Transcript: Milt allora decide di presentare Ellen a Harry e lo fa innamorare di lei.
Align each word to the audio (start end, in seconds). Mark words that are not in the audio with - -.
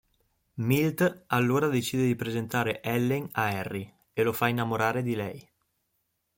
Milt 0.55 1.25
allora 1.27 1.67
decide 1.67 2.07
di 2.07 2.15
presentare 2.15 2.81
Ellen 2.81 3.27
a 3.33 3.49
Harry 3.49 3.87
e 4.13 4.23
lo 4.23 4.33
fa 4.33 4.47
innamorare 4.47 5.03
di 5.03 5.13
lei. 5.15 5.49